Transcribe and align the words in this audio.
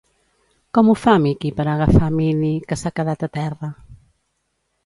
Com 0.77 0.87
ho 0.89 0.95
fa 1.01 1.13
Mickey 1.25 1.51
per 1.59 1.67
agafar 1.75 2.09
Minnie, 2.21 2.65
que 2.71 2.79
s'ha 2.85 2.93
quedat 3.01 3.27
a 3.29 3.33
terra? 3.41 3.71